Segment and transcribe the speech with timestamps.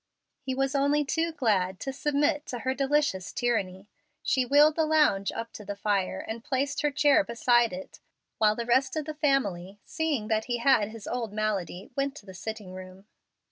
[0.41, 3.87] He was only too glad to submit to her delicious tyranny.
[4.23, 7.99] She wheeled the lounge up to the fire, and placed her chair beside it,
[8.39, 12.25] while the rest of the family, seeing that he had his old malady, went to
[12.25, 13.05] the sitting room.